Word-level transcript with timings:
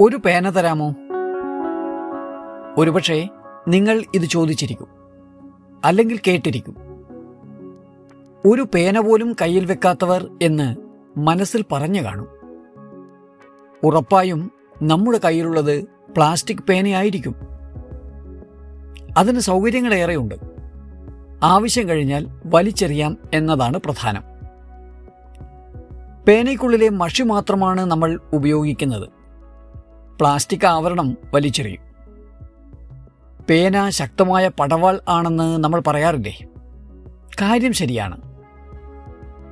ഒരു 0.00 0.16
പേന 0.16 0.50
തരാമോ? 0.50 0.94
ഒരുപക്ഷെ 2.76 3.28
നിങ്ങൾ 3.68 4.02
ഇത് 4.14 4.22
ചോദിച്ചിരിക്കും. 4.22 4.88
അല്ലെങ്കിൽ 5.84 6.20
കേട്ടിരിക്കും. 6.26 6.76
ഒരു 8.46 8.66
പേന 8.74 9.00
പോലും 9.00 9.36
കയ്യിൽ 9.42 9.64
വെക്കാത്തവർ 9.64 10.38
എന്ന് 10.42 10.76
മനസ്സിൽ 11.18 11.64
പറഞ്ഞു 11.72 12.02
കാണും. 12.02 12.28
ഉറപ്പായും 13.84 14.52
നമ്മുടെ 14.82 15.20
കയ്യിലുള്ളത് 15.24 15.82
പ്ലാസ്റ്റിക് 15.84 16.62
പേനയായിരിക്കും. 16.68 17.34
അതിന് 19.18 19.40
സൗകര്യങ്ങളേറെയുണ്ട്. 19.40 20.34
ആവശ്യം 21.42 21.88
കഴിഞ്ഞാൽ 21.88 22.26
വലിച്ചെറിയാം 22.46 23.18
എന്നതാണ് 23.34 23.78
പ്രധാനം. 23.78 24.22
പേനയ്ക്കുള്ളിലെ 26.28 26.88
മഷി 26.88 27.22
മാത്രമാണ് 27.22 27.80
നമ്മൾ 27.80 28.20
ഉപയോഗിക്കുന്നത്. 28.32 29.17
പ്ലാസ്റ്റിക് 30.20 30.66
ആവരണം 30.66 31.16
വലിച്ചെറിയും. 31.34 31.80
പേന 33.50 33.88
ശക്തമായ 33.88 34.48
പടവാൾ 34.48 35.00
ആണെന്ന് 35.08 35.64
നമ്മൾ 35.64 35.82
പറയാറില്ലേ? 35.86 36.38
കാര്യം 37.42 37.72
ശരിയാണ്. 37.72 38.16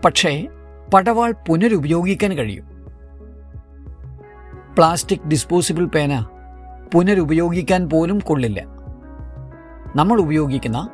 പക്ഷേ 0.04 0.48
പടവാൾ 0.94 1.34
പുനരുപയോഗിക്കാൻ 1.48 2.32
കഴിയും. 2.32 2.64
പ്ലാസ്റ്റിക് 4.74 5.28
ഡിസ്പോസിബിൾ 5.28 5.84
പേന 5.84 6.26
പുനരുപയോഗിക്കാൻ 6.94 7.90
പോലും 7.90 8.18
കൊള്ളില്ല. 8.18 8.64
നമ്മൾ 9.96 10.20
ഉപയോഗിക്കുന്ന 10.20 10.88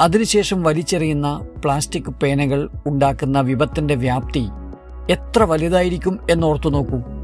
അതിനുശേഷം 0.00 0.62
വലിച്ചെറിയുന്ന 0.62 1.46
പ്ലാസ്റ്റിക് 1.64 2.10
പേനകൾ 2.10 2.70
ഉണ്ടാക്കുന്ന 2.86 3.40
വിപത്തിന്റെ 3.40 3.94
വ്യാപ്തി 3.94 4.48
എത്ര 5.10 5.42
വലുതായിരിക്കും 5.42 6.18
എന്നോർത്തു 6.30 6.68
നോക്കൂ. 6.68 7.19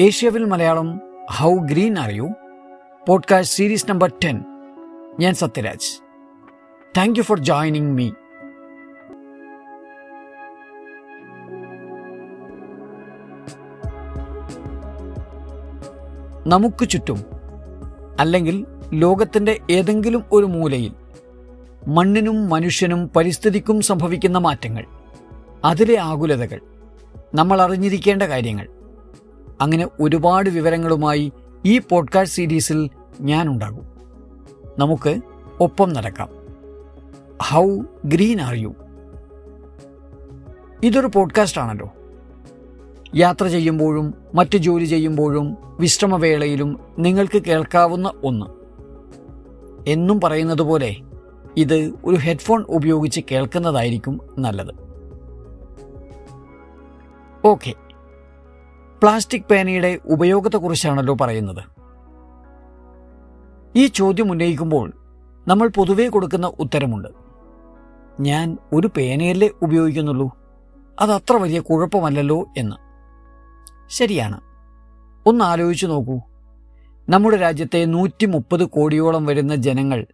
ഏഷ്യവിൽ 0.00 0.44
Malayalam 0.44 1.00
how 1.30 1.54
green 1.54 1.98
are 1.98 2.10
you? 2.10 2.28
Podcast 3.08 3.56
series 3.56 3.90
number 3.90 4.12
ten. 4.24 4.42
ഞാൻ 5.20 5.34
Sathyaraj. 5.34 6.02
Thank 6.96 7.18
you 7.18 7.22
for 7.22 7.38
joining 7.38 7.92
me 7.92 8.10
നമുക്ക് 16.46 16.88
ചുറ്റും 16.88 17.24
അല്ലെങ്കിൽ 18.20 18.66
ലോകത്തിന്റെ 18.92 19.60
ഏതെങ്കിലും 19.70 20.24
ഒരു 20.32 20.46
മൂലയിൽ 20.46 20.92
മണ്ണിനും 21.88 22.48
മനുഷ്യനും 22.48 23.10
പരിസ്ഥിതിക്കും 23.16 23.80
സംഭവിക്കുന്ന 23.80 24.38
മാറ്റങ്ങൾ 24.38 24.84
അതിലെ 25.64 25.98
ആകുലതകൾ 26.00 26.60
നമ്മൾ 27.34 27.62
അറിഞ്ഞിരിക്കേണ്ട 27.62 28.22
കാര്യങ്ങൾ 28.22 28.68
അങ്ങനെ 29.60 29.88
ഒരുപാട് 30.00 30.50
വിവരങ്ങളുമായി 30.50 31.32
ഈ 31.64 31.78
പോഡ്കാസ്റ്റ് 31.78 32.36
സീരീസിൽ 32.36 32.90
ഞാൻ 33.20 33.48
ഉണ്ടാകും 33.48 33.84
നമുക്ക് 34.78 35.20
ഒപ്പം 35.60 35.92
നടക്കാം. 35.92 36.28
ഹൗ 37.42 37.78
ഗ്രീൻ 38.04 38.40
ആർ 38.40 38.54
യു 38.54 38.74
ഇതൊരു 40.82 41.10
പോഡ്കാസ്റ്റ് 41.14 41.60
ആണല്ലോ. 41.60 41.92
യാത്ര 43.16 43.46
ചെയ്യുമ്പോഴും 43.46 44.14
മറ്റ് 44.34 44.58
ജോലി 44.58 44.84
ചെയ്യുമ്പോഴും 44.84 45.56
വിശ്രമവേളയിലും 45.80 46.80
നിങ്ങൾക്ക് 46.98 47.42
കേൾക്കാവുന്ന 47.42 48.12
ഒന്ന്. 48.24 48.46
എന്നും 49.88 50.20
പറയുന്നത് 50.20 50.62
പോലെ 50.62 50.96
ഇത് 51.56 51.92
ഒരു 52.04 52.16
ഹെഡ്ഫോൺ 52.16 52.64
ഉപയോഗിച്ച് 52.68 53.20
കേൾക്കുന്നതായിരിക്കും 53.30 54.20
നല്ലത്. 54.38 54.74
ഓക്കെ 57.44 57.74
പ്ലാസ്റ്റിക് 59.02 59.42
പേനയുടെ 59.50 59.98
ഉപയോഗത്തെക്കുറിച്ചാണല്ലോ 60.04 61.16
പറയുന്നത്. 61.20 61.62
ഈ 63.76 63.86
ചോദ്യം 63.86 64.30
ഉന്നയിക്കുമ്പോൾ 64.30 64.92
നമ്മൾ 65.48 65.68
പൊതുവെ 65.68 66.08
കൊടുക്കുന്ന 66.08 66.52
ഉത്തരമുണ്ട്. 66.58 67.08
ഞാൻ 68.20 68.58
ഒരു 68.72 68.90
പേനയല്ലേ 68.96 69.50
ഉപയോഗിക്കുന്നുള്ളൂ? 69.62 70.30
അതത്ര 71.00 71.36
വലിയ 71.36 71.60
കുഴപ്പമല്ലല്ലോ 71.60 72.46
എന്ന്. 72.56 72.76
ശരിയാണ്. 73.88 74.40
ഒന്ന് 75.26 75.44
ആലോചിച്ചു 75.44 75.86
നോക്കൂ. 75.86 76.20
നമ്മുടെ 77.08 77.36
രാജ്യത്തെ 77.36 77.84
നൂറ്റി 77.84 78.26
മുപ്പത് 78.26 78.64
കോടിയോളം 78.64 79.26
വരുന്ന 79.26 79.54
ജനങ്ങൾ 79.54 80.06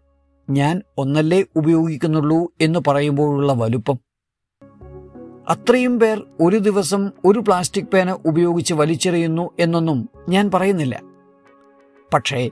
ഞാൻ 0.50 0.82
ഒന്നല്ലേ 0.98 1.44
ഉപയോഗിക്കുന്നുള്ളൂ 1.56 2.48
എന്ന് 2.60 2.80
പറയുമ്പോഴുള്ള 2.88 3.52
വലുപ്പം 3.52 3.98
അത്രയും 5.48 6.00
പേർ 6.00 6.26
ഒരു 6.40 6.56
ദിവസം 6.56 7.10
ഒരു 7.24 7.38
പ്ലാസ്റ്റിക് 7.38 7.84
പേന 7.84 8.10
ഉപയോഗിച്ച് 8.10 8.74
വലിച്ചെറിയുന്നു 8.74 9.50
എന്നൊന്നും 9.60 10.08
ഞാൻ 10.28 10.50
പറയുന്നില്ല. 10.54 11.00
പക്ഷേ 12.14 12.50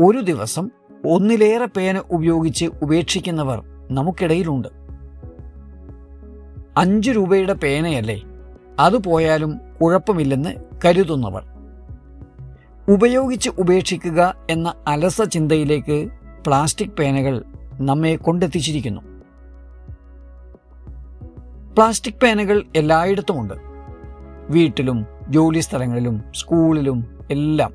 ഒരു 0.00 0.20
ദിവസം 0.20 0.70
ഒന്നിലേറെ 1.06 1.66
പേന 1.66 2.02
ഉപയോഗിച്ച് 2.10 2.66
ഉപേക്ഷിക്കുന്നവർ 2.82 3.62
നമുക്കിടയിലുണ്ട്. 3.90 4.68
അഞ്ച് 6.76 7.10
രൂപയുടെ 7.10 7.52
പേനയല്ലേ? 7.52 8.22
അത് 8.78 8.96
പോയാലും 8.96 9.58
കുഴപ്പമില്ലെന്ന് 9.80 10.50
കരുതുന്നവർ. 10.84 11.42
ഉപയോഗിച്ച് 12.88 13.50
ഉപേക്ഷിക്കുക 13.58 14.34
എന്ന 14.50 14.74
അലസ 14.86 15.22
ചിന്തയിലേക്ക് 15.22 16.08
പ്ലാസ്റ്റിക് 16.46 16.96
പേനകൾ 16.98 17.44
നമ്മെ 17.80 18.16
കൊണ്ടെത്തിച്ചിരിക്കുന്നു. 18.16 19.07
പ്ലാസ്റ്റിക് 21.78 22.20
പേനകൾ 22.22 22.64
എല്ലായിടത്തുമുണ്ട് 22.76 23.54
വീട്ടിലും 24.50 25.06
ജോലി 25.28 25.58
സ്ഥലങ്ങളിലും 25.58 26.24
സ്കൂളിലും 26.34 27.18
എല്ലാം. 27.30 27.72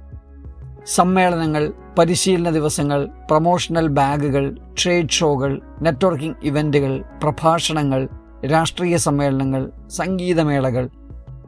സമ്മേളനങ്ങൾ 0.85 1.73
പരിശീലന 1.99 2.49
ദിവസങ്ങൾ 2.49 3.05
പ്രൊമോഷണൽ 3.05 3.87
ബാഗുകൾ 3.87 4.57
ട്രേഡ് 4.83 5.09
ഷോകൾ 5.09 5.61
നെറ്റ്വർക്കിംഗ് 5.81 6.35
ഇവന്റുകൾ 6.43 7.03
പ്രഭാഷണങ്ങൾ 7.23 8.09
രാഷ്ട്രീയ 8.45 8.97
സമ്മേളനങ്ങൾ 8.97 9.71
സംഗീതമേളകൾ 9.89 10.89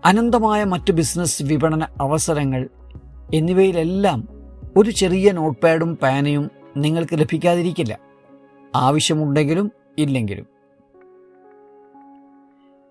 അനന്തമായ 0.06 0.64
മറ്റ് 0.64 0.94
ബിസിനസ് 0.94 1.44
വിപണന 1.44 1.88
അവസരങ്ങൾ 2.02 2.70
എന്നിവയിലെല്ലാം 3.34 4.28
ഒരു 4.78 4.90
ചെറിയ 4.90 5.32
നോട്ട് 5.32 5.62
പാഡും 5.62 5.96
പാനയും 5.96 6.52
നിങ്ങൾക്ക് 6.78 7.20
ലഭിക്കാതിരിക്കില്ല. 7.20 8.00
ആവശ്യമുണ്ടെങ്കിലും 8.76 9.72
ഇല്ലെങ്കിലും. 9.98 10.55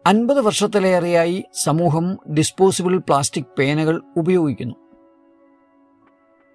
അൻപത് 0.06 0.40
വർഷത്തിലേറെയായി 0.40 1.44
സമൂഹം 1.62 2.18
ഡിസ്പോസിബിൾ 2.34 2.98
പ്ലാസ്റ്റിക് 2.98 3.44
പേനകൾ 3.58 4.02
ഉപയോഗിക്കുന്നു. 4.16 4.74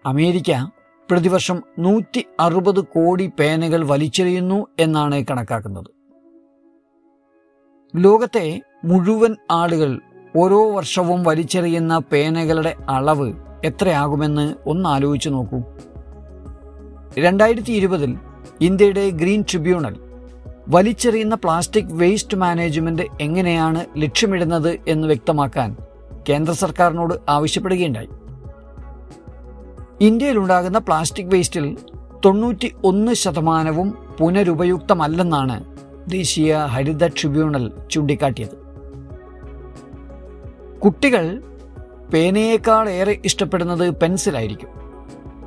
അമേരിക്ക 0.06 0.72
പ്രതിവർഷം 1.12 1.64
നൂറ്റി 1.80 2.26
അറുപത് 2.40 2.80
കോടി 2.80 3.32
പേനകൾ 3.40 3.88
വലിച്ചെറിയുന്നു 3.88 4.68
എന്നാണ് 4.80 5.26
കണക്കാക്കുന്നത്. 5.32 5.86
ലോകത്തെ 7.96 8.62
മുഴുവൻ 8.86 9.36
ആളുകൾ 9.52 10.00
ഓരോ 10.38 10.72
വർഷവും 10.72 11.24
വലിച്ചെറിയുന്ന 11.24 12.02
പേനകളുടെ 12.12 12.76
അളവ് 12.90 13.34
എത്രയാകുമെന്ന് 13.64 14.56
ഒന്ന് 14.68 14.90
ആലോചിച്ചു 14.90 15.30
നോക്കൂ. 15.30 15.64
രണ്ടായിരത്തി 17.20 17.72
ഇരുപതിൽ 17.72 18.18
ഇന്ത്യയുടെ 18.62 19.10
ഗ്രീൻ 19.10 19.42
ട്രിബ്യൂണൽ 19.42 20.09
വലിച്ചെറിയുന്ന 20.70 21.36
പ്ലാസ്റ്റിക് 21.36 21.86
വേസ്റ്റ് 21.86 22.38
മാനേജ്മെന്റ് 22.38 23.02
എങ്ങനെയാണ് 23.22 23.86
ലക്ഷ്യമിടുന്നത് 23.98 24.80
എന്ന് 24.88 25.08
വ്യക്തമാക്കാൻ 25.08 25.76
കേന്ദ്ര 26.30 26.54
സർക്കാരിനോട് 26.54 27.14
ആവശ്യപ്പെടുകയുണ്ടായി. 27.30 28.10
ഇന്ത്യയിലുണ്ടാകുന്ന 30.02 30.78
പ്ലാസ്റ്റിക് 30.78 31.26
വേസ്റ്റിൽ 31.26 31.78
തൊണ്ണൂറ്റി 32.26 32.74
ഒന്ന് 32.84 33.14
ശതമാനവും 33.14 33.98
പുനരുപയുക്തമല്ലെന്നാണ് 34.20 35.66
ദേശീയ 36.10 36.56
ഹരിത 36.56 37.08
ട്രിബ്യൂണൽ 37.08 37.72
ചൂണ്ടിക്കാട്ടിയത്. 37.92 38.58
കുട്ടികൾ 40.80 41.44
പേനയേക്കാൾ 42.14 42.90
ഏറെ 42.90 43.22
ഇഷ്ടപ്പെടുന്നത് 43.26 43.94
പെൻസിലായിരിക്കും. 43.94 44.70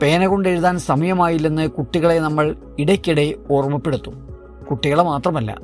പേന 0.02 0.26
കൊണ്ട് 0.26 0.48
എഴുതാൻ 0.48 0.78
സമയമായില്ലെന്ന് 0.78 1.68
കുട്ടികളെ 1.68 2.18
നമ്മൾ 2.18 2.56
ഇടയ്ക്കിടെ 2.78 3.34
ഓർമ്മപ്പെടുത്തും. 3.50 4.31
കുട്ടികളെ 4.72 5.02
മാത്രമല്ല 5.02 5.60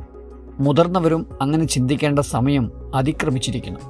മുതിർന്നവരും 0.61 1.23
അങ്ങനെ 1.43 1.65
ചിന്തിക്കേണ്ട 1.65 2.19
സമയം 2.19 2.65
അതിക്രമിച്ചിരിക്കുന്നു. 2.95 3.81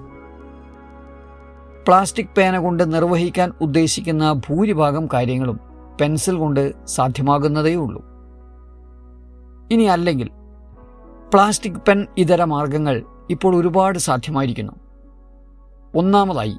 പ്ലാസ്റ്റിക് 1.86 2.34
പേന 2.36 2.58
കൊണ്ട് 2.58 2.94
നിർവഹിക്കാൻ 2.94 3.52
ഉദ്ദേശിക്കുന്ന 3.60 4.32
ഭൂരിഭാഗം 4.32 5.08
കാര്യങ്ങളും 5.14 5.60
പെൻസിൽ 6.00 6.36
കൊണ്ട് 6.36 6.86
സാധ്യമാകുന്നതേ 6.86 7.74
ഉള്ളൂ 7.74 8.02
ഇനി 9.70 9.84
അല്ലെങ്കിൽ 9.84 10.28
പ്ലാസ്റ്റിക് 11.32 11.80
പെൻ 11.88 12.06
ഇതര 12.18 12.44
മാർഗങ്ങൾ 12.44 13.02
ഇപ്പോൾ 13.30 13.56
ഒരുപാട് 13.56 13.98
സാധ്യമായിരിക്കുന്നു. 13.98 14.72
ഒന്നാമതായി 15.94 16.56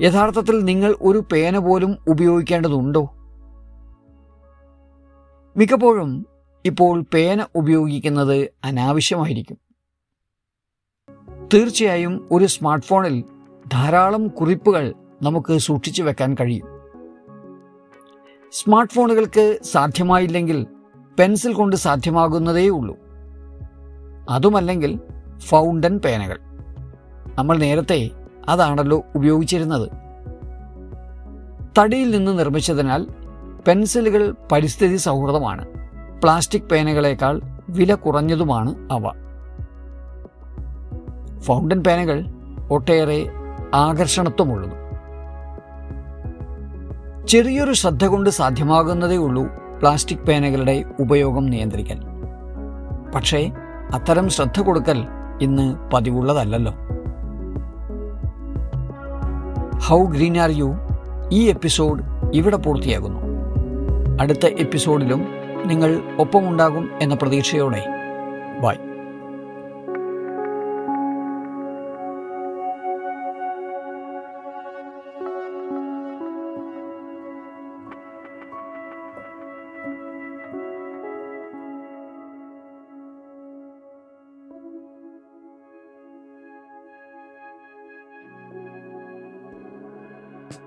യഥാർത്ഥത്തിൽ 0.00 0.64
നിങ്ങൾ 0.64 0.96
ഒരു 1.02 1.22
പേന 1.32 1.58
പോലും 1.58 1.98
ഉപയോഗിക്കേണ്ടതുണ്ടോ? 2.08 3.02
മിക്കപ്പോഴും 5.56 6.26
ഇപ്പോൾ 6.68 7.04
പേന 7.14 7.46
ഉപയോഗിക്കുന്നത് 7.54 8.48
അനാവശ്യമായിരിക്കും. 8.64 9.58
തീർച്ചയായും 11.54 12.28
ഒരു 12.32 12.44
സ്മാർട്ട് 12.44 12.86
ഫോണിൽ 12.86 13.24
ധാരാളം 13.72 14.28
കുറിപ്പുകൾ 14.28 14.94
നമുക്ക് 15.22 15.58
സൂക്ഷിച്ചു 15.58 16.02
വെക്കാൻ 16.02 16.36
കഴിയും. 16.40 16.66
സ്മാർട്ട് 18.52 18.94
ഫോണുകൾക്ക് 18.94 19.58
സാധ്യമായില്ലെങ്കിൽ 19.62 20.66
പെൻസിൽ 21.18 21.52
കൊണ്ട് 21.52 21.76
സാധ്യമാകുന്നതേ 21.76 22.68
ഉള്ളൂ. 22.68 22.96
അതുമല്ലെങ്കിൽ 24.30 25.00
ഫൗണ്ടൻ 25.38 25.98
പേനകൾ. 25.98 26.38
നമ്മൾ 27.34 27.56
നേരത്തെ 27.56 28.10
അതാണല്ലോ 28.48 29.02
ഉപയോഗിച്ചിരുന്നത്. 29.16 29.88
തടിയിൽ 31.78 32.10
നിന്ന് 32.10 32.38
നിർമ്മിച്ചതിനാൽ 32.38 33.08
പെൻസിലുകൾ 33.68 34.34
പരിസ്ഥിതി 34.52 34.96
സൗഹൃദമാണ്. 34.96 35.77
പ്ലാസ്റ്റിക് 36.22 36.62
പേനകളേക്കാൾ 36.62 37.40
വില 37.68 37.94
കുറഞ്ഞതുമാണ് 37.94 38.74
അവ. 38.92 39.10
ഫൗണ്ടൻ 41.38 41.80
പേനകൾ 41.80 42.24
ഒട്ടേറെ 42.70 43.26
ആകർഷണത്വമുള്ളതും. 43.74 44.78
ചെറിയൊരു 47.26 47.72
ശ്രദ്ധ 47.72 48.06
കൊണ്ട് 48.06 48.30
സാധ്യമാകുന്നതേ 48.30 49.16
ഉള്ളൂ 49.16 49.46
പ്ലാസ്റ്റിക് 49.80 50.18
പേനകളുടെ 50.18 50.84
ഉപയോഗം 51.00 51.46
നിയന്ത്രിക്കാൻ 51.46 52.00
പക്ഷേ 53.14 53.50
അത്തരം 53.94 54.28
ശ്രദ്ധ 54.28 54.60
കൊടുക്കൽ 54.60 55.04
ഇന്ന് 55.42 55.90
പതിവുള്ളതല്ലല്ലോ. 55.94 56.72
ഹൗ 59.78 60.04
ഗ്രീൻ 60.04 60.38
ആർ 60.38 60.50
യു 60.50 60.74
ഈ 61.32 61.48
എപ്പിസോഡ് 61.48 62.02
ഇവിടെ 62.34 62.56
പൂർത്തിയാകുന്നു. 62.56 63.20
അടുത്ത 64.20 64.46
എപ്പിസോഡിലും 64.46 65.37
നിങ്ങൾ 65.64 66.02
ഒപ്പമുണ്ടാകും 66.18 66.90
എന്ന 67.02 67.14
പ്രതീക്ഷയോടെ. 67.14 67.86
ബൈ. 68.60 68.74